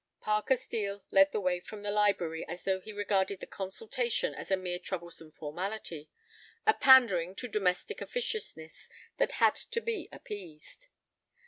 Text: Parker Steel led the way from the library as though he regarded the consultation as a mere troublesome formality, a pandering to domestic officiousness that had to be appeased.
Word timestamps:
Parker 0.19 0.55
Steel 0.55 1.03
led 1.11 1.31
the 1.31 1.39
way 1.39 1.59
from 1.59 1.83
the 1.83 1.91
library 1.91 2.43
as 2.47 2.63
though 2.63 2.79
he 2.79 2.91
regarded 2.91 3.39
the 3.39 3.45
consultation 3.45 4.33
as 4.33 4.49
a 4.49 4.57
mere 4.57 4.79
troublesome 4.79 5.31
formality, 5.31 6.09
a 6.65 6.73
pandering 6.73 7.35
to 7.35 7.47
domestic 7.47 8.01
officiousness 8.01 8.89
that 9.17 9.33
had 9.33 9.53
to 9.55 9.79
be 9.79 10.09
appeased. 10.11 10.87